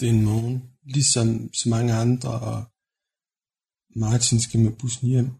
Det 0.00 0.08
er 0.08 0.12
en 0.12 0.24
morgen, 0.24 0.62
ligesom 0.82 1.52
så 1.54 1.68
mange 1.68 1.92
andre, 1.92 2.40
og 2.40 2.64
Martin 3.96 4.40
skal 4.40 4.60
med 4.60 4.72
bussen 4.80 5.08
hjem. 5.08 5.30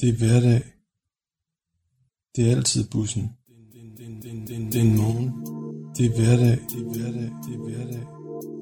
Det 0.00 0.08
er 0.08 0.16
hverdag. 0.18 0.62
Det 2.36 2.40
er 2.46 2.56
altid 2.56 2.90
bussen. 2.90 3.36
Det 4.70 4.76
er 4.76 4.84
en 4.88 4.96
morgen. 4.96 5.28
Det 5.96 6.06
er 6.06 6.14
hverdag. 6.18 6.56
Det 6.70 6.78
er 6.82 6.88
hverdag. 6.92 7.30
Det 7.44 7.52
er 7.54 7.60
hverdag. 7.66 8.04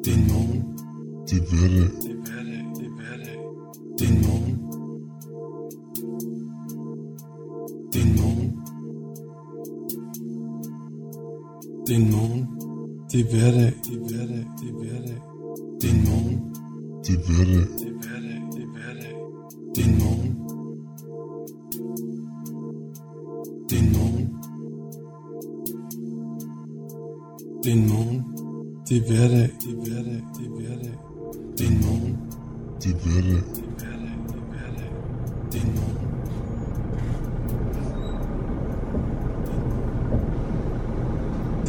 Det 0.04 0.12
er 0.12 0.18
en 0.18 0.26
morgen. 0.32 0.60
Det 1.28 1.36
er 1.40 1.46
hverdag. 1.50 1.88
Det 2.02 2.10
er 2.14 2.18
hverdag. 2.26 2.62
Det 2.76 2.84
er 2.86 2.94
hverdag. 2.98 3.36
Det 3.98 4.04
er 4.08 4.12
en 4.12 4.20
morgen. 4.26 4.33
Det 11.86 11.96
er 11.96 12.00
en 12.00 12.10
morgen. 12.10 12.48
Det 13.12 13.20
er 13.20 13.24
hverdag. 13.24 13.72
Det 13.84 13.92
er 13.94 13.98
hverdag. 14.08 14.44
Det 14.60 14.68
er 14.68 14.74
hverdag. 14.80 15.20
Det 15.80 15.88
er 15.88 15.94
en 15.94 16.04
morgen. 16.08 16.38
Det 17.04 17.14
er 17.14 17.20
hverdag. 17.26 17.66
Det 17.78 17.86
er 17.88 17.94
hverdag. 18.02 18.40
Det 18.54 18.62
er 18.62 18.68
hverdag. 18.74 19.12
Det 19.74 19.84
er 19.84 19.88
en 19.88 19.98
morgen. 19.98 20.30
Det 23.68 23.76
er 23.78 23.82
en 23.82 23.92
morgen. 23.96 24.26
Er 27.66 27.72
morgen. 27.88 28.24
Det 28.88 28.96
er 28.96 29.02
hverdag. 29.08 29.48
Det 29.60 29.70
er 29.70 29.78
hverdag. 29.84 30.20
Det 30.36 30.44
er 30.46 30.52
hverdag. 30.56 30.96
Er 31.60 31.70
morgen. 31.84 32.16
Det 32.82 32.90
er 32.90 32.98
er. 33.04 33.63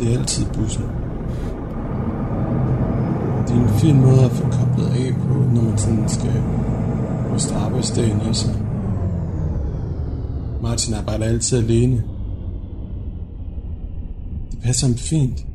Det 0.06 0.14
er 0.14 0.20
altid 0.20 0.46
bussen. 0.46 0.84
Det 3.48 3.56
er 3.56 3.74
en 3.74 3.80
fin 3.80 4.02
måde 4.02 4.26
at 4.26 4.32
få 4.32 4.44
koblet 4.44 4.88
af 4.88 5.14
på, 5.14 5.34
når 5.34 5.62
man 5.62 5.78
sådan 5.78 6.10
skal 6.10 6.44
ryste 7.34 7.56
arbejdsdagen 7.56 8.22
af 8.22 8.36
sig. 8.36 8.56
Martin 10.62 10.94
arbejder 10.94 11.26
altid 11.26 11.58
alene. 11.58 12.04
Det 14.52 14.60
passer 14.64 14.88
ham 14.88 14.96
fint. 14.96 15.46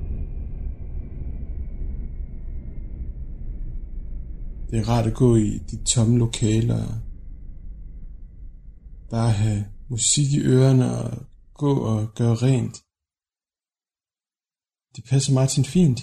Det 4.71 4.79
er 4.79 4.89
rart 4.89 5.07
at 5.07 5.15
gå 5.15 5.37
i 5.37 5.59
de 5.71 5.85
tomme 5.85 6.19
lokaler. 6.19 6.83
Bare 9.11 9.31
have 9.31 9.65
musik 9.89 10.33
i 10.33 10.41
ørerne 10.41 10.97
og 10.97 11.11
gå 11.55 11.75
og 11.75 12.15
gøre 12.15 12.35
rent. 12.35 12.77
Det 14.95 15.03
passer 15.11 15.33
Martin 15.41 15.65
fint. 15.77 16.01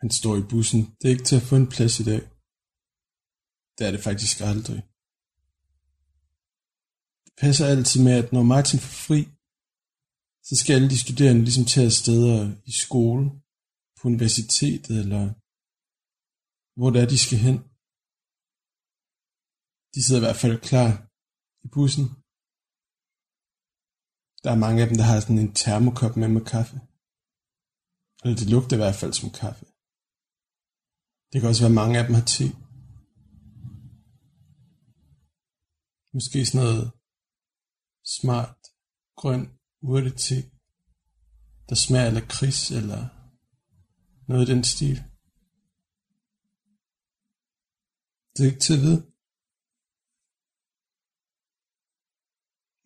Han 0.00 0.10
står 0.18 0.34
i 0.38 0.48
bussen. 0.52 0.80
Det 0.98 1.04
er 1.06 1.14
ikke 1.14 1.28
til 1.30 1.40
at 1.40 1.48
få 1.50 1.54
en 1.56 1.72
plads 1.74 1.94
i 2.02 2.04
dag. 2.10 2.22
Det 3.76 3.82
er 3.86 3.92
det 3.94 4.02
faktisk 4.08 4.36
aldrig. 4.50 4.80
Det 7.26 7.34
passer 7.42 7.64
altid 7.72 7.98
med, 8.06 8.14
at 8.22 8.32
når 8.32 8.44
Martin 8.54 8.80
får 8.86 8.96
fri, 9.08 9.20
så 10.48 10.54
skal 10.56 10.74
alle 10.74 10.90
de 10.94 11.02
studerende 11.04 11.44
ligesom 11.44 11.66
tage 11.74 11.92
steder 12.02 12.38
i 12.70 12.72
skole, 12.84 13.24
på 14.02 14.08
universitetet 14.08 14.94
eller 15.02 15.22
hvor 16.76 16.90
det 16.90 17.00
er, 17.02 17.08
de 17.14 17.18
skal 17.24 17.38
hen. 17.46 17.58
De 19.94 20.00
sidder 20.02 20.20
i 20.20 20.26
hvert 20.26 20.42
fald 20.42 20.56
klar 20.68 20.90
i 21.64 21.68
bussen. 21.76 22.21
Der 24.44 24.50
er 24.50 24.64
mange 24.64 24.82
af 24.82 24.88
dem, 24.88 24.96
der 24.96 25.04
har 25.04 25.20
sådan 25.20 25.38
en 25.38 25.54
termokop 25.54 26.16
med 26.16 26.28
med 26.28 26.44
kaffe. 26.44 26.80
Eller 28.24 28.36
det 28.36 28.50
lugter 28.50 28.76
i 28.76 28.82
hvert 28.82 28.94
fald 28.94 29.12
som 29.12 29.30
kaffe. 29.30 29.64
Det 31.32 31.40
kan 31.40 31.50
også 31.50 31.62
være, 31.62 31.80
mange 31.80 31.98
af 31.98 32.04
dem 32.06 32.14
har 32.14 32.26
te. 32.34 32.46
Måske 36.14 36.46
sådan 36.46 36.66
noget 36.66 36.90
smart, 38.16 38.56
grøn, 39.16 39.58
urte 39.82 40.10
te, 40.10 40.50
der 41.68 41.74
smager 41.74 42.06
af 42.06 42.14
lakrids 42.14 42.70
eller 42.70 43.08
noget 44.28 44.48
i 44.48 44.52
den 44.52 44.64
stil. 44.64 44.96
Det 48.32 48.40
er 48.42 48.50
ikke 48.50 48.60
til 48.60 48.74
at 48.74 48.80
vide. 48.80 49.11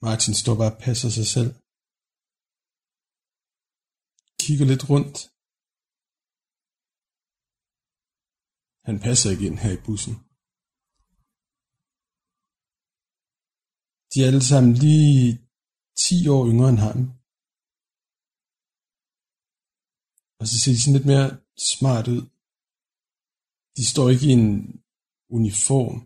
Martin 0.08 0.34
står 0.42 0.56
bare 0.60 0.72
og 0.74 0.80
passer 0.86 1.10
sig 1.18 1.26
selv. 1.34 1.50
Kigger 4.42 4.66
lidt 4.72 4.84
rundt. 4.92 5.16
Han 8.88 8.96
passer 9.06 9.28
ikke 9.32 9.46
ind 9.48 9.58
her 9.64 9.72
i 9.78 9.82
bussen. 9.86 10.14
De 14.10 14.16
er 14.20 14.28
alle 14.30 14.44
sammen 14.50 14.72
lige 14.86 15.22
10 16.04 16.16
år 16.36 16.42
yngre 16.50 16.68
end 16.72 16.80
ham. 16.86 16.98
Og 20.40 20.44
så 20.50 20.54
ser 20.58 20.72
de 20.72 20.80
sådan 20.82 20.96
lidt 20.98 21.10
mere 21.12 21.30
smart 21.70 22.06
ud. 22.14 22.22
De 23.76 23.82
står 23.92 24.06
ikke 24.12 24.26
i 24.30 24.34
en 24.40 24.54
uniform. 25.38 25.96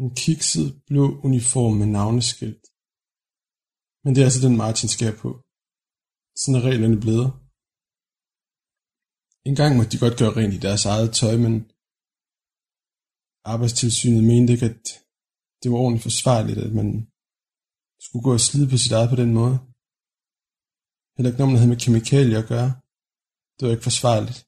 En 0.00 0.10
kikset 0.24 0.68
blå 0.88 1.04
uniform 1.28 1.74
med 1.80 1.88
navneskilt. 1.98 2.64
Men 4.02 4.10
det 4.12 4.20
er 4.20 4.28
altså 4.28 4.42
den 4.46 4.56
Martin 4.62 4.90
skal 4.96 5.14
på. 5.22 5.30
Sådan 6.40 6.58
er 6.58 6.64
reglerne 6.68 6.98
blevet. 7.04 7.28
En 9.48 9.56
gang 9.60 9.70
måtte 9.76 9.92
de 9.92 10.02
godt 10.04 10.18
gøre 10.20 10.36
rent 10.38 10.54
i 10.58 10.64
deres 10.66 10.84
eget 10.94 11.10
tøj, 11.20 11.34
men 11.44 11.54
arbejdstilsynet 13.52 14.22
mente 14.30 14.52
ikke, 14.54 14.68
at 14.72 14.84
det 15.60 15.68
var 15.72 15.78
ordentligt 15.82 16.08
forsvarligt, 16.08 16.58
at 16.66 16.72
man 16.80 16.88
skulle 18.04 18.24
gå 18.26 18.32
og 18.38 18.46
slide 18.48 18.68
på 18.72 18.78
sit 18.82 18.96
eget 18.98 19.10
på 19.12 19.18
den 19.22 19.32
måde. 19.38 19.56
Heller 21.14 21.30
ikke 21.30 21.40
når 21.40 21.50
man 21.50 21.60
havde 21.60 21.72
med 21.74 21.82
kemikalier 21.84 22.38
at 22.42 22.50
gøre. 22.54 22.70
Det 23.56 23.62
var 23.64 23.72
ikke 23.74 23.90
forsvarligt. 23.90 24.38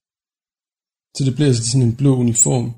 Så 1.14 1.20
det 1.26 1.32
blev 1.36 1.46
altså 1.50 1.64
sådan 1.66 1.86
en 1.88 1.98
blå 2.00 2.12
uniform. 2.24 2.68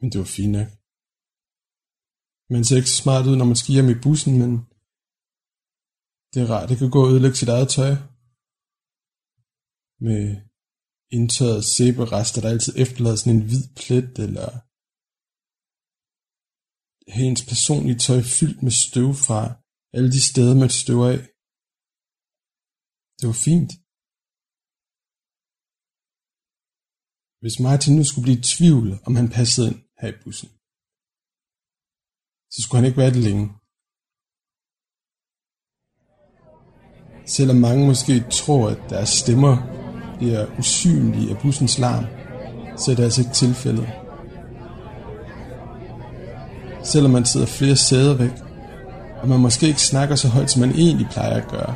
Men 0.00 0.06
det 0.10 0.18
var 0.22 0.30
fint 0.38 0.54
nok. 0.58 0.70
Man 2.54 2.62
ser 2.64 2.76
ikke 2.80 2.94
så 2.94 3.02
smart 3.02 3.24
ud, 3.30 3.36
når 3.38 3.48
man 3.50 3.60
skier 3.62 3.84
med 3.90 4.02
bussen, 4.04 4.32
men 4.42 4.52
det 6.32 6.38
er 6.42 6.50
rart, 6.52 6.68
det 6.70 6.76
kan 6.78 6.90
gå 6.94 7.00
og 7.04 7.10
ødelægge 7.12 7.38
sit 7.40 7.54
eget 7.56 7.68
tøj. 7.76 7.92
Med 10.06 10.22
indtørret 11.16 11.64
sæberester, 11.74 12.40
der 12.40 12.50
altid 12.54 12.72
efterlader 12.84 13.18
sådan 13.20 13.36
en 13.36 13.46
hvid 13.48 13.64
plet, 13.80 14.12
eller 14.26 14.48
have 17.14 17.26
ens 17.30 17.44
personlige 17.52 17.98
tøj 18.06 18.20
fyldt 18.38 18.60
med 18.66 18.74
støv 18.84 19.08
fra 19.26 19.40
alle 19.96 20.10
de 20.16 20.22
steder, 20.30 20.54
man 20.62 20.72
støver 20.82 21.06
af. 21.14 21.20
Det 23.18 23.26
var 23.30 23.38
fint. 23.48 23.72
Hvis 27.42 27.56
Martin 27.66 27.94
nu 27.96 28.04
skulle 28.04 28.26
blive 28.26 28.40
i 28.40 28.48
tvivl, 28.54 28.88
om 29.06 29.12
han 29.20 29.28
passede 29.38 29.66
ind 29.70 29.80
her 30.00 30.08
i 30.08 30.20
bussen, 30.24 30.48
så 32.52 32.58
skulle 32.62 32.78
han 32.80 32.86
ikke 32.88 33.02
være 33.02 33.10
det 33.16 33.24
længe. 33.28 33.46
Selvom 37.26 37.56
mange 37.56 37.86
måske 37.86 38.24
tror, 38.30 38.68
at 38.68 38.90
deres 38.90 39.08
stemmer 39.08 39.56
bliver 40.16 40.58
usynlige 40.58 41.30
af 41.30 41.38
bussens 41.42 41.78
larm, 41.78 42.04
så 42.78 42.90
er 42.90 42.96
det 42.96 43.02
altså 43.02 43.20
ikke 43.20 43.32
tilfældet. 43.32 43.88
Selvom 46.84 47.10
man 47.10 47.24
sidder 47.24 47.46
flere 47.46 47.76
sæder 47.76 48.14
væk, 48.16 48.36
og 49.22 49.28
man 49.28 49.40
måske 49.40 49.66
ikke 49.66 49.80
snakker 49.82 50.14
så 50.16 50.28
højt, 50.28 50.50
som 50.50 50.60
man 50.60 50.70
egentlig 50.70 51.06
plejer 51.10 51.42
at 51.42 51.50
gøre, 51.50 51.74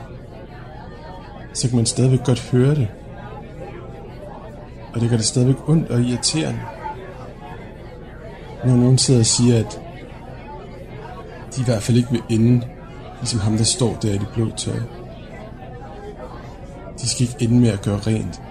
så 1.54 1.69
kan 1.69 1.76
man 1.76 1.87
stadigvæk 1.87 2.25
godt 2.25 2.40
høre 2.40 2.75
det. 2.75 2.88
Og 4.94 5.00
det 5.00 5.10
gør 5.10 5.16
det 5.16 5.26
stadigvæk 5.26 5.69
ondt 5.69 5.90
og 5.90 6.00
irriterende. 6.00 6.74
Når 8.66 8.76
nogen 8.76 8.99
sidder 8.99 9.20
og 9.20 9.26
siger, 9.26 9.58
at 9.58 9.81
de 11.56 11.61
i 11.61 11.64
hvert 11.64 11.82
fald 11.82 11.96
ikke 11.96 12.11
vil 12.11 12.22
ende, 12.31 12.66
ligesom 13.20 13.40
ham, 13.40 13.56
der 13.56 13.64
står 13.64 13.94
der 14.02 14.08
i 14.08 14.19
det 14.19 14.28
blå 14.34 14.50
tøj. 14.56 14.81
De 17.00 17.08
skal 17.08 17.22
ikke 17.22 17.44
ende 17.44 17.61
med 17.61 17.69
at 17.69 17.82
gøre 17.82 17.99
rent. 17.99 18.43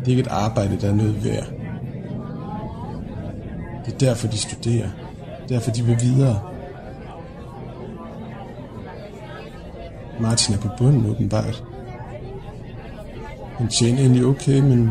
Det 0.00 0.06
er 0.06 0.08
ikke 0.08 0.20
et 0.20 0.28
arbejde, 0.28 0.80
der 0.80 0.88
er 0.88 0.94
noget 0.94 1.24
værd. 1.24 1.46
Det 3.86 3.94
er 3.94 3.98
derfor, 3.98 4.26
de 4.26 4.38
studerer. 4.38 4.88
Derfor, 5.48 5.70
de 5.70 5.82
vil 5.84 6.00
videre. 6.00 6.40
Martin 10.20 10.54
er 10.54 10.58
på 10.58 10.68
bunden, 10.78 11.10
åbenbart. 11.10 11.64
Han 13.58 13.68
tjener 13.68 13.98
egentlig 13.98 14.26
okay, 14.26 14.60
men 14.60 14.90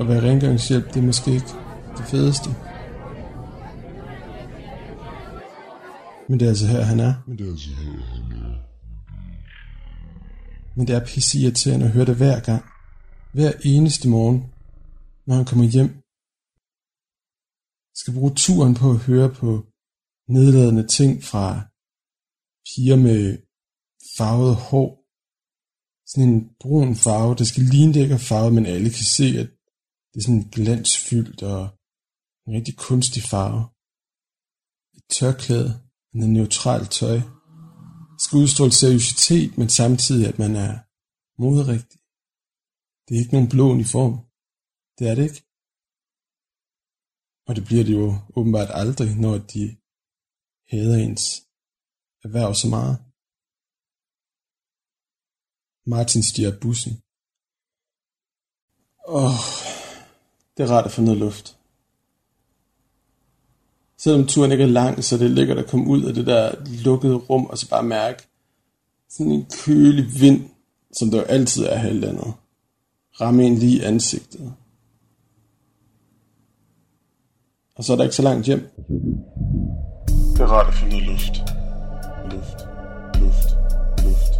at 0.00 0.08
være 0.08 0.30
rengøringshjælp, 0.30 0.86
det 0.94 0.96
er 0.96 1.06
måske 1.06 1.30
ikke 1.30 1.52
det 1.96 2.04
fedeste. 2.04 2.50
Men 6.28 6.40
det 6.40 6.46
er 6.46 6.50
altså 6.50 6.66
her, 6.66 6.82
han 6.82 7.00
er. 7.00 7.14
Men 7.26 7.38
det 7.38 7.46
er 7.46 7.50
altså 7.50 7.70
her, 7.70 7.76
han 7.76 8.32
er. 8.32 8.58
Men 10.76 10.86
det 10.86 10.96
er 10.96 11.04
pisse 11.04 11.38
irriterende 11.38 11.86
at 11.86 11.92
høre 11.92 12.06
det 12.06 12.16
hver 12.16 12.40
gang. 12.40 12.64
Hver 13.32 13.52
eneste 13.64 14.08
morgen, 14.08 14.38
når 15.26 15.34
han 15.34 15.44
kommer 15.44 15.64
hjem. 15.64 15.90
Skal 17.94 18.14
bruge 18.14 18.34
turen 18.34 18.74
på 18.74 18.90
at 18.90 18.98
høre 18.98 19.30
på 19.34 19.66
nedladende 20.28 20.86
ting 20.86 21.24
fra 21.24 21.46
piger 22.68 22.96
med 22.96 23.38
farvet 24.18 24.56
hår. 24.56 24.88
Sådan 26.06 26.28
en 26.28 26.50
brun 26.60 26.94
farve, 26.96 27.34
der 27.34 27.44
skal 27.44 27.62
ligne 27.62 27.94
det 27.94 28.00
ikke 28.00 28.14
er 28.14 28.26
farve, 28.30 28.50
men 28.50 28.66
alle 28.66 28.90
kan 28.90 29.08
se, 29.18 29.24
at 29.42 29.48
det 30.10 30.16
er 30.18 30.24
sådan 30.26 30.48
glansfyldt 30.56 31.40
og 31.42 31.60
en 32.46 32.52
rigtig 32.56 32.76
kunstig 32.88 33.22
farve. 33.32 33.62
Et 34.96 35.04
tørklæde, 35.16 35.70
en 36.14 36.32
neutralt 36.32 36.90
tøj, 37.00 37.18
skal 38.22 38.36
udstråle 38.42 38.74
seriøsitet, 38.82 39.50
men 39.58 39.68
samtidig, 39.80 40.24
at 40.32 40.38
man 40.44 40.52
er 40.66 40.72
moderigtig. 41.42 42.00
Det 43.04 43.12
er 43.14 43.20
ikke 43.22 43.36
nogen 43.36 43.52
blå 43.54 43.64
uniform. 43.76 44.14
Det 44.98 45.04
er 45.10 45.14
det 45.14 45.24
ikke. 45.28 45.42
Og 47.46 47.52
det 47.56 47.64
bliver 47.68 47.84
det 47.88 47.94
jo 48.00 48.08
åbenbart 48.38 48.70
aldrig, 48.82 49.10
når 49.24 49.34
de 49.52 49.62
hader 50.70 50.96
ens 51.06 51.24
erhverv 52.24 52.50
så 52.62 52.68
meget. 52.76 52.96
Martin 55.92 56.22
stiger 56.30 56.52
bussen. 56.62 56.92
Åh, 59.20 59.38
det 60.58 60.64
er 60.64 60.74
rart 60.74 60.84
at 60.84 60.90
få 60.90 61.00
noget 61.02 61.18
luft. 61.18 61.56
Selvom 63.98 64.26
turen 64.26 64.52
ikke 64.52 64.64
er 64.64 64.68
lang, 64.68 65.04
så 65.04 65.14
er 65.14 65.18
det 65.18 65.30
lækkert 65.30 65.58
at 65.58 65.66
komme 65.66 65.86
ud 65.86 66.02
af 66.02 66.14
det 66.14 66.26
der 66.26 66.52
lukkede 66.84 67.14
rum, 67.14 67.46
og 67.46 67.58
så 67.58 67.68
bare 67.68 67.82
mærke 67.82 68.28
sådan 69.08 69.32
en 69.32 69.46
kølig 69.64 70.20
vind, 70.20 70.48
som 70.92 71.10
der 71.10 71.18
jo 71.18 71.24
altid 71.24 71.64
er 71.64 71.78
her 71.78 71.90
i 71.90 71.98
landet. 71.98 72.32
Ramme 73.20 73.44
en 73.44 73.54
lige 73.54 73.76
i 73.76 73.82
ansigtet. 73.82 74.54
Og 77.74 77.84
så 77.84 77.92
er 77.92 77.96
der 77.96 78.04
ikke 78.04 78.16
så 78.16 78.22
langt 78.22 78.46
hjem. 78.46 78.60
Det 80.32 80.40
er 80.40 80.46
rart 80.46 80.68
at 80.68 80.74
få 80.74 80.86
noget 80.86 81.06
luft. 81.06 81.32
Luft, 82.32 82.58
luft, 83.20 83.48
luft. 84.02 84.37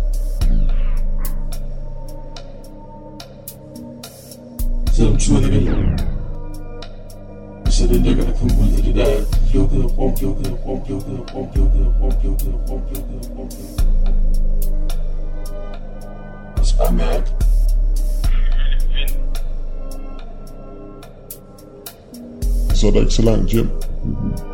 Selvom 4.99 5.17
turen 5.17 5.45
ikke 5.45 5.57
er 5.57 5.61
lang, 5.61 6.01
så 7.71 7.85
er 7.85 7.89
det 7.89 8.01
lækkert 8.01 8.27
at 8.27 8.35
komme 8.39 8.55
ud 8.63 8.73
af 8.79 8.83
det 8.83 8.95
der 8.95 9.11
lukkede 9.55 9.85
rum, 9.85 10.13
lukkede 10.23 10.55
rum, 10.67 10.81
lukkede 10.89 11.19
rum, 11.35 11.47
lukkede 11.57 11.87
rum, 12.01 12.13
lukkede 12.25 12.53
rum, 12.69 12.81
lukkede 12.93 13.21
rum, 13.39 13.49
lukkede 13.49 13.79
rum. 24.35 24.48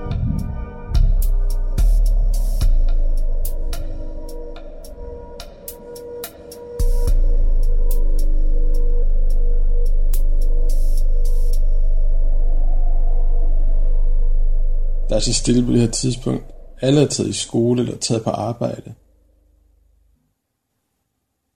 Der 15.15 15.21
er 15.21 15.25
så 15.25 15.35
stille 15.35 15.67
på 15.67 15.73
det 15.73 15.81
her 15.81 15.91
tidspunkt. 15.91 16.45
Alle 16.81 17.03
er 17.03 17.07
taget 17.07 17.29
i 17.29 17.33
skole 17.33 17.83
eller 17.83 17.99
taget 17.99 18.25
på 18.25 18.31
arbejde. 18.31 18.95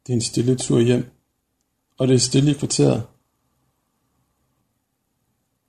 Det 0.06 0.12
er 0.12 0.14
en 0.14 0.20
stille 0.20 0.56
tur 0.56 0.80
hjem. 0.80 1.10
Og 1.96 2.08
det 2.08 2.14
er 2.14 2.18
stille 2.18 2.50
i 2.50 2.54
kvarteret. 2.54 3.06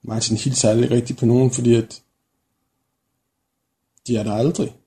Martin 0.01 0.37
hilser 0.37 0.69
aldrig 0.69 0.91
rigtigt 0.91 1.19
på 1.19 1.25
nogen, 1.25 1.51
fordi 1.51 1.75
at 1.75 2.03
de 4.07 4.17
er 4.17 4.23
der 4.23 4.33
aldrig. 4.33 4.77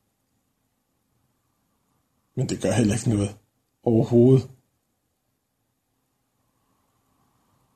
Men 2.35 2.49
det 2.49 2.63
gør 2.63 2.73
heller 2.73 2.95
ikke 2.95 3.09
noget 3.09 3.37
overhovedet. 3.83 4.51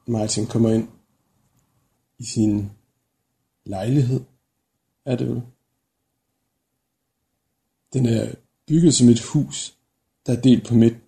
Martin 0.07 0.47
kommer 0.47 0.71
ind 0.71 0.89
i 2.19 2.25
sin 2.25 2.71
lejlighed 3.65 4.25
er 5.07 5.17
det 5.17 5.29
vel. 5.29 5.43
Den 7.93 8.07
er 8.07 8.35
bygget 8.67 8.95
som 8.95 9.09
et 9.09 9.21
hus, 9.21 9.77
der 10.27 10.37
er 10.37 10.41
delt 10.41 10.67
på 10.67 10.75
midten. 10.75 11.01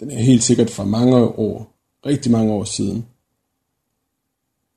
Den 0.00 0.10
er 0.10 0.18
helt 0.18 0.42
sikkert 0.42 0.70
fra 0.70 0.84
mange 0.84 1.16
år, 1.16 1.74
rigtig 2.06 2.32
mange 2.32 2.52
år 2.52 2.64
siden. 2.64 3.06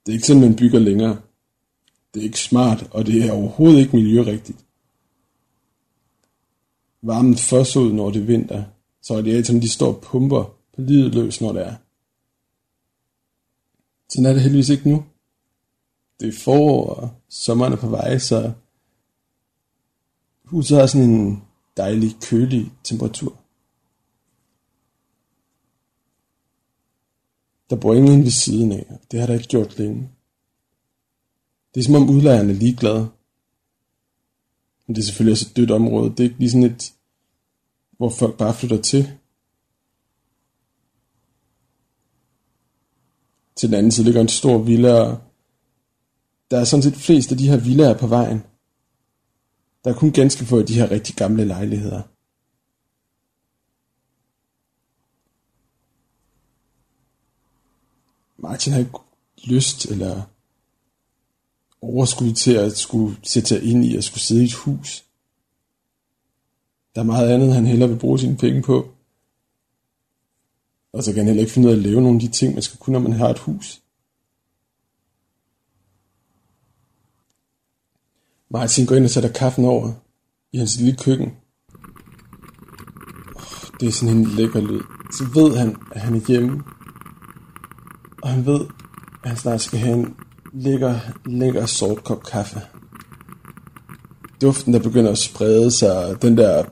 Det 0.06 0.12
er 0.12 0.14
ikke 0.14 0.28
sådan, 0.28 0.42
man 0.42 0.56
bygger 0.56 0.80
længere. 0.80 1.22
Det 2.14 2.20
er 2.20 2.24
ikke 2.24 2.40
smart, 2.40 2.88
og 2.92 3.06
det 3.06 3.26
er 3.26 3.32
overhovedet 3.32 3.80
ikke 3.80 3.96
miljørigtigt. 3.96 4.66
Varmen 7.02 7.38
først 7.38 7.76
ud, 7.76 7.94
når 7.94 8.12
det 8.12 8.22
er 8.22 8.26
vinter, 8.26 8.64
så 9.02 9.14
er 9.14 9.22
det 9.22 9.36
altid, 9.36 9.62
de 9.62 9.70
står 9.70 9.94
og 9.94 10.02
pumper 10.02 10.44
på 10.76 10.82
livet 10.82 11.16
løs, 11.16 11.42
når 11.42 11.52
det 11.54 11.62
er. 11.62 11.76
Sådan 14.10 14.26
er 14.26 14.34
det 14.34 14.42
heldigvis 14.42 14.70
ikke 14.70 14.90
nu 14.90 15.06
det 16.20 16.28
er 16.28 16.40
forår, 16.44 16.86
og 16.86 17.10
sommeren 17.30 17.74
er 17.74 17.78
på 17.78 17.90
vej, 17.90 18.18
så 18.18 18.54
huset 20.46 20.78
har 20.78 20.86
sådan 20.86 21.10
en 21.10 21.44
dejlig, 21.78 22.12
kølig 22.22 22.72
temperatur. 22.84 23.40
Der 27.70 27.76
bor 27.76 27.94
ingen 27.94 28.24
ved 28.24 28.32
siden 28.32 28.72
af, 28.72 29.00
det 29.12 29.20
har 29.20 29.28
der 29.28 29.34
ikke 29.34 29.48
gjort 29.48 29.78
længe. 29.78 30.10
Det 31.74 31.80
er 31.80 31.84
som 31.84 31.96
om 31.96 32.10
udlejerne 32.10 32.54
er 32.54 32.58
ligeglade. 32.58 33.10
Men 34.88 34.96
det 34.96 35.02
er 35.02 35.06
selvfølgelig 35.06 35.32
også 35.32 35.48
et 35.50 35.58
dødt 35.58 35.72
område. 35.72 36.10
Det 36.10 36.20
er 36.20 36.24
ikke 36.24 36.40
lige 36.40 36.50
sådan 36.50 36.64
et, 36.64 36.94
hvor 37.98 38.10
folk 38.10 38.38
bare 38.38 38.54
flytter 38.54 38.82
til. 38.82 39.18
Til 43.56 43.70
den 43.70 43.78
anden 43.78 43.92
side 43.92 44.06
ligger 44.06 44.22
en 44.22 44.28
stor 44.28 44.58
villa, 44.58 45.18
der 46.52 46.60
er 46.60 46.64
sådan 46.64 46.84
set 46.84 46.96
flest 46.96 47.32
af 47.32 47.38
de 47.38 47.50
her 47.50 47.58
villaer 47.58 47.98
på 47.98 48.08
vejen. 48.08 48.44
Der 49.84 49.90
er 49.90 49.96
kun 49.96 50.12
ganske 50.12 50.46
få 50.46 50.60
af 50.60 50.66
de 50.66 50.74
her 50.74 50.92
rigtig 50.92 51.16
gamle 51.16 51.46
lejligheder. 51.46 52.02
Martin 58.38 58.74
har 58.74 58.80
ikke 58.80 58.92
lyst 59.44 59.86
eller 59.86 60.22
overskud 61.82 62.34
til 62.34 62.54
at 62.54 62.78
skulle 62.78 63.18
sætte 63.24 63.50
sig 63.50 63.64
ind 63.64 63.86
i 63.86 63.98
at 63.98 64.04
skulle 64.04 64.22
sidde 64.22 64.42
i 64.42 64.46
et 64.46 64.54
hus. 64.54 65.06
Der 66.96 67.02
er 67.02 67.06
meget 67.06 67.30
andet, 67.30 67.54
han 67.54 67.66
hellere 67.66 67.90
vil 67.90 68.00
bruge 68.00 68.20
sine 68.20 68.38
penge 68.38 68.62
på. 68.62 68.92
Og 70.94 71.04
så 71.04 71.12
kan 71.12 71.18
han 71.18 71.28
heller 71.28 71.42
ikke 71.42 71.54
finde 71.54 71.68
ud 71.68 71.74
af 71.74 71.78
at 71.78 71.84
lave 71.84 72.02
nogle 72.02 72.16
af 72.16 72.22
de 72.22 72.28
ting, 72.28 72.54
man 72.54 72.64
skal 72.64 72.80
kunne, 72.80 72.94
når 72.94 73.10
man 73.10 73.20
har 73.20 73.30
et 73.30 73.40
hus. 73.40 73.82
Martin 78.52 78.86
går 78.86 78.96
ind 78.96 79.06
og 79.06 79.10
sætter 79.10 79.32
kaffen 79.32 79.66
over 79.66 79.92
i 80.54 80.58
hans 80.58 80.80
lille 80.80 80.98
køkken. 81.04 81.32
Det 83.80 83.88
er 83.88 83.92
sådan 83.92 84.18
en 84.18 84.26
lækker 84.26 84.62
lyd. 84.62 84.82
Så 85.12 85.24
ved 85.34 85.58
han, 85.58 85.76
at 85.92 86.02
han 86.02 86.16
er 86.16 86.22
hjemme. 86.28 86.64
Og 88.22 88.30
han 88.30 88.46
ved, 88.46 88.62
at 89.24 89.30
han 89.30 89.38
snart 89.38 89.62
skal 89.62 89.80
have 89.80 89.98
en 89.98 90.16
lækker, 90.54 91.00
lækker 91.26 91.66
sort 91.66 92.04
kop 92.04 92.24
kaffe. 92.24 92.62
Duften, 94.42 94.74
der 94.74 94.80
begynder 94.80 95.12
at 95.12 95.18
sprede 95.18 95.72
sig, 95.72 96.06
og 96.06 96.22
den 96.22 96.38
der 96.38 96.64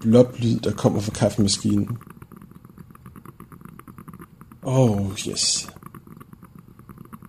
bloblyd, 0.00 0.58
der 0.58 0.72
kommer 0.72 1.00
fra 1.00 1.12
kaffemaskinen. 1.12 1.98
Oh, 4.62 5.10
yes. 5.28 5.70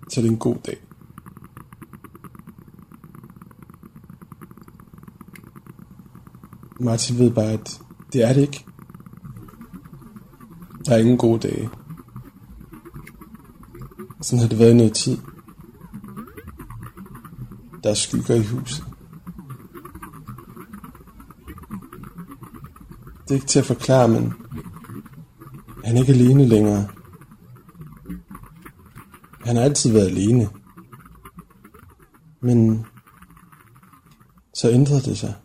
Så 0.09 0.21
det 0.21 0.27
er 0.27 0.31
en 0.31 0.37
god 0.37 0.55
dag. 0.65 0.77
Martin 6.83 7.17
ved 7.17 7.31
bare, 7.31 7.51
at 7.51 7.81
det 8.13 8.23
er 8.23 8.33
det 8.33 8.41
ikke. 8.41 8.65
Der 10.85 10.93
er 10.93 10.97
ingen 10.97 11.17
gode 11.17 11.39
dage. 11.39 11.69
Sådan 14.21 14.39
har 14.41 14.47
det 14.47 14.59
været 14.59 14.71
i 14.71 14.77
noget 14.77 14.93
tid. 14.93 15.17
Der 17.83 17.89
er 17.89 17.93
skygger 17.93 18.35
i 18.35 18.43
huset. 18.43 18.85
Det 23.23 23.31
er 23.31 23.33
ikke 23.33 23.47
til 23.47 23.59
at 23.59 23.65
forklare, 23.65 24.07
men 24.07 24.33
han 25.85 25.95
er 25.95 25.99
ikke 25.99 26.13
alene 26.13 26.45
længere. 26.45 26.87
Han 29.45 29.55
har 29.55 29.63
altid 29.63 29.91
været 29.91 30.07
alene. 30.07 30.49
Men 32.41 32.85
så 34.53 34.69
ændrede 34.71 35.01
det 35.01 35.17
sig. 35.17 35.35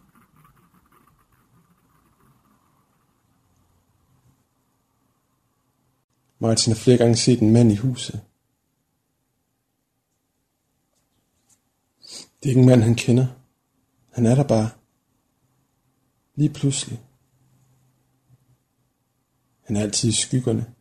Martin 6.46 6.72
har 6.72 6.78
flere 6.78 6.98
gange 6.98 7.16
set 7.16 7.40
en 7.40 7.52
mand 7.52 7.72
i 7.72 7.76
huset. 7.76 8.20
Det 12.38 12.44
er 12.44 12.48
ikke 12.48 12.60
en 12.60 12.66
mand, 12.66 12.82
han 12.82 12.94
kender. 12.94 13.26
Han 14.12 14.26
er 14.26 14.34
der 14.34 14.48
bare. 14.48 14.70
Lige 16.34 16.52
pludselig. 16.52 17.02
Han 19.62 19.76
er 19.76 19.80
altid 19.80 20.08
i 20.08 20.12
skyggerne. 20.12 20.74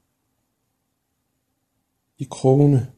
I 2.17 2.27
krogene. 2.31 2.93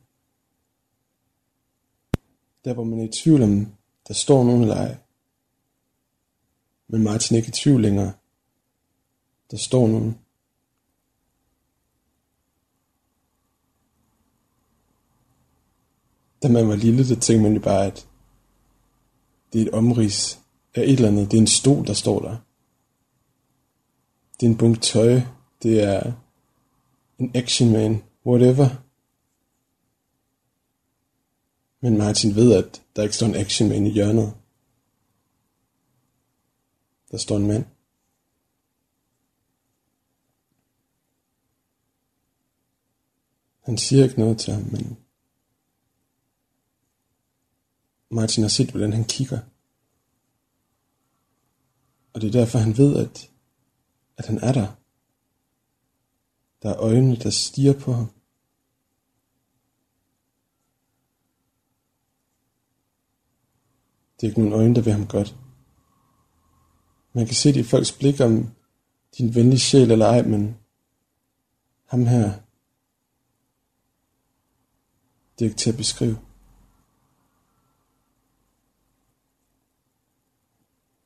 Der 2.66 2.74
hvor 2.74 2.84
man 2.84 3.00
er 3.00 3.04
i 3.04 3.12
tvivl 3.24 3.42
om, 3.42 3.74
der 4.08 4.14
står 4.14 4.44
nogen 4.44 4.62
eller 4.62 4.76
ej. 4.76 4.98
Men 6.88 7.04
Martin 7.04 7.36
er 7.36 7.38
ikke 7.38 7.50
i 7.50 7.62
tvivl 7.64 7.82
længere. 7.82 8.14
Der 9.52 9.58
står 9.58 9.88
nogen. 9.88 10.27
Da 16.44 16.48
man 16.48 16.68
var 16.68 16.76
lille, 16.76 17.10
der 17.10 17.16
tænkte 17.16 17.44
man 17.44 17.54
jo 17.54 17.60
bare, 17.60 17.86
at 17.86 18.08
det 19.54 19.62
er 19.62 19.66
et 19.66 19.74
omrids 19.74 20.40
af 20.76 20.82
et 20.82 20.90
eller 20.90 21.08
andet. 21.08 21.32
Det 21.32 21.38
er 21.38 21.42
en 21.42 21.48
stol, 21.48 21.88
der 21.88 21.94
står 21.94 22.20
der. 22.20 22.38
Det 24.40 24.46
er 24.46 24.50
en 24.50 24.58
bunke 24.58 24.80
tøj. 24.80 25.22
Det 25.64 25.84
er 25.84 26.12
en 27.20 27.32
action 27.36 27.72
man. 27.72 28.04
Whatever. 28.26 28.70
Men 31.82 31.98
Martin 31.98 32.36
ved, 32.36 32.54
at 32.54 32.82
der 32.96 33.04
ikke 33.04 33.16
står 33.16 33.28
en 33.28 33.36
action 33.36 33.70
man 33.70 33.86
i 33.86 33.90
hjørnet. 33.90 34.34
Der 37.12 37.18
står 37.18 37.38
en 37.38 37.48
mand. 37.48 37.66
Han 43.64 43.78
siger 43.78 44.04
ikke 44.04 44.20
noget 44.20 44.40
til 44.40 44.54
ham, 44.54 44.64
men 44.64 44.98
Martin 48.10 48.44
har 48.44 48.50
set, 48.50 48.70
hvordan 48.70 48.94
han 48.94 49.06
kigger. 49.06 49.40
Og 52.14 52.22
det 52.22 52.28
er 52.28 52.32
derfor, 52.32 52.60
han 52.60 52.78
ved, 52.78 52.98
at, 52.98 53.32
at 54.18 54.26
han 54.26 54.38
er 54.38 54.54
der. 54.54 54.68
Der 56.62 56.70
er 56.70 56.80
øjne, 56.80 57.16
der 57.16 57.30
stiger 57.30 57.80
på 57.80 57.94
ham. 57.94 58.12
Det 64.16 64.28
er 64.28 64.32
ikke 64.32 64.42
nogen 64.42 64.54
øjne, 64.54 64.76
der 64.76 64.82
vil 64.82 64.94
ham 64.94 65.08
godt. 65.08 65.36
Man 67.14 67.26
kan 67.26 67.36
se 67.36 67.54
det 67.54 67.60
i 67.60 67.64
folks 67.64 67.92
blik 67.92 68.20
om 68.20 68.52
din 69.18 69.36
venlige 69.36 69.60
sjæl 69.60 69.92
eller 69.92 70.06
ej, 70.06 70.22
men 70.22 70.58
ham 71.86 72.06
her, 72.06 72.32
det 75.40 75.46
er 75.46 75.50
ikke 75.50 75.58
til 75.58 75.70
at 75.70 75.78
beskrive. 75.78 76.27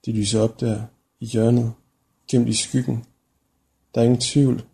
De 0.06 0.12
lyser 0.12 0.42
op 0.42 0.60
der 0.60 0.86
i 1.20 1.26
hjørnet, 1.26 1.74
gemt 2.32 2.50
i 2.50 2.54
skyggen. 2.54 3.06
Der 3.96 4.02
er 4.02 4.06
ingen 4.06 4.22
tvivl. 4.22 4.68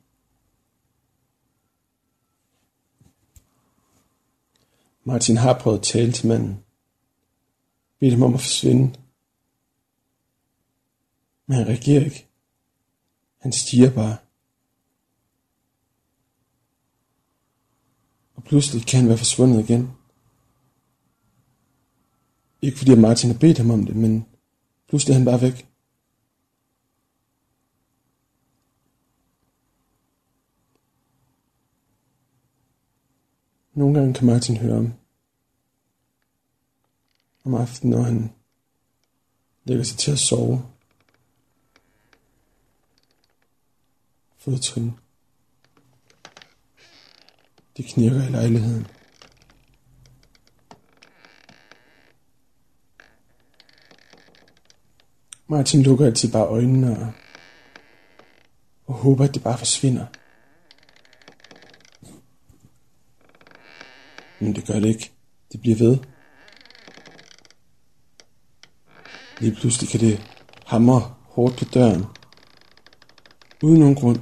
Martin 5.04 5.38
har 5.38 5.60
prøvet 5.60 5.78
at 5.78 5.84
tale 5.84 6.12
til 6.12 6.28
manden. 6.28 6.64
Bedt 8.00 8.14
ham 8.14 8.24
om 8.24 8.34
at 8.34 8.42
forsvinde. 8.42 9.00
Men 11.46 11.58
han 11.58 11.68
reagerer 11.68 12.06
ikke. 12.06 12.28
Han 13.38 13.52
stiger 13.52 13.94
bare. 13.94 14.18
Og 18.36 18.44
pludselig 18.44 18.86
kan 18.86 19.00
han 19.00 19.10
være 19.10 19.18
forsvundet 19.18 19.70
igen. 19.70 19.92
Ikke 22.62 22.78
fordi 22.78 22.96
Martin 22.96 23.32
har 23.32 23.40
bedt 23.40 23.58
ham 23.58 23.72
om 23.72 23.86
det, 23.86 23.96
men 23.96 24.26
Pludselig 24.88 25.14
er 25.14 25.18
han 25.18 25.26
bare 25.26 25.42
væk. 25.42 25.68
Nogle 33.74 34.00
gange 34.00 34.14
kan 34.14 34.28
Martin 34.28 34.58
høre 34.58 34.78
om, 34.78 34.94
om 37.44 37.54
aftenen, 37.54 37.92
når 37.92 38.04
han 38.04 38.34
lægger 39.64 39.84
sig 39.84 39.98
til 39.98 40.12
at 40.12 40.20
sove. 40.20 40.66
Fodtrin. 44.38 44.92
Det 47.78 47.86
knirker 47.86 48.28
i 48.28 48.32
lejligheden. 48.32 48.88
Martin 55.48 55.84
lukker 55.84 56.06
altid 56.06 56.32
bare 56.32 56.46
øjnene 56.48 57.00
og, 57.00 57.12
og 58.86 58.94
håber, 58.94 59.24
at 59.24 59.34
det 59.34 59.44
bare 59.44 59.58
forsvinder. 59.58 60.06
Men 64.40 64.56
det 64.56 64.68
gør 64.68 64.80
det 64.80 64.86
ikke. 64.86 65.12
Det 65.52 65.62
bliver 65.62 65.78
ved. 65.78 65.98
Lige 69.40 69.56
pludselig 69.56 69.90
kan 69.90 70.00
det 70.00 70.22
hamre 70.66 71.16
hårdt 71.24 71.58
på 71.58 71.66
døren. 71.66 72.06
Uden 73.64 73.80
nogen 73.80 73.96
grund. 73.96 74.20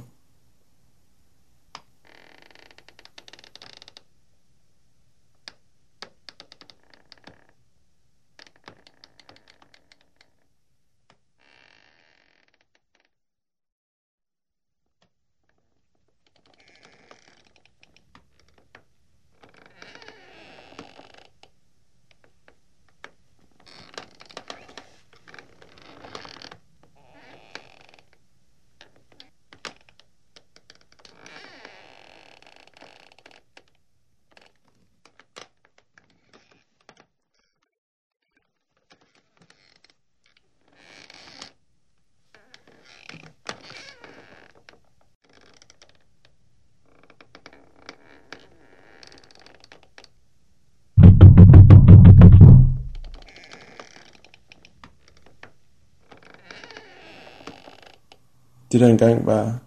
Det 58.72 58.80
der 58.80 58.88
engang 58.88 59.26
var 59.26 59.58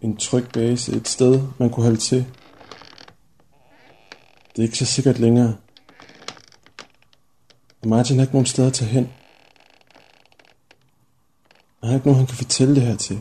en 0.00 0.16
tryg 0.16 0.48
base, 0.52 0.92
et 0.92 1.08
sted, 1.08 1.42
man 1.58 1.70
kunne 1.70 1.84
holde 1.84 2.00
til. 2.00 2.26
Det 4.56 4.58
er 4.58 4.62
ikke 4.62 4.78
så 4.78 4.84
sikkert 4.84 5.18
længere. 5.18 5.56
Og 7.82 7.88
Martin 7.88 8.16
har 8.16 8.22
ikke 8.22 8.34
nogen 8.34 8.46
steder 8.46 8.68
at 8.68 8.74
tage 8.74 8.90
hen. 8.90 9.08
Han 11.80 11.88
har 11.88 11.94
ikke 11.94 12.06
nogen, 12.06 12.18
han 12.18 12.26
kan 12.26 12.36
fortælle 12.36 12.74
det 12.74 12.82
her 12.82 12.96
til. 12.96 13.20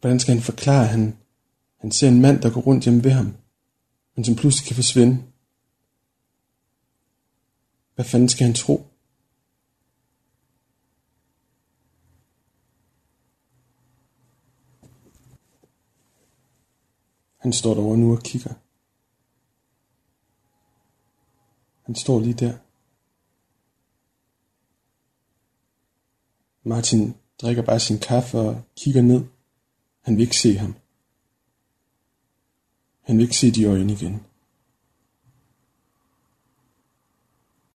Hvordan 0.00 0.20
skal 0.20 0.34
han 0.34 0.42
forklare, 0.42 0.82
at 0.82 0.88
han, 0.88 1.16
han 1.80 1.92
ser 1.92 2.08
en 2.08 2.20
mand, 2.20 2.42
der 2.42 2.50
går 2.50 2.60
rundt 2.60 2.84
hjemme 2.84 3.04
ved 3.04 3.10
ham, 3.10 3.36
men 4.16 4.24
som 4.24 4.36
pludselig 4.36 4.66
kan 4.66 4.76
forsvinde? 4.76 5.22
Hvad 7.94 8.04
fanden 8.04 8.28
skal 8.28 8.46
han 8.46 8.54
tro? 8.54 8.91
Han 17.42 17.52
står 17.52 17.74
derovre 17.74 17.98
nu 17.98 18.12
og 18.12 18.22
kigger. 18.22 18.54
Han 21.82 21.94
står 21.94 22.20
lige 22.20 22.34
der. 22.34 22.58
Martin 26.62 27.14
drikker 27.42 27.62
bare 27.62 27.80
sin 27.80 27.98
kaffe 27.98 28.38
og 28.38 28.62
kigger 28.76 29.02
ned. 29.02 29.24
Han 30.00 30.16
vil 30.16 30.22
ikke 30.22 30.36
se 30.36 30.56
ham. 30.56 30.74
Han 33.00 33.16
vil 33.16 33.22
ikke 33.22 33.36
se 33.36 33.50
de 33.50 33.64
øjne 33.64 33.92
igen. 33.92 34.26